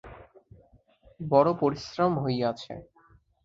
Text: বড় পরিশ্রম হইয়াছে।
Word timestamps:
বড় 1.23 1.49
পরিশ্রম 1.61 2.13
হইয়াছে। 2.23 2.73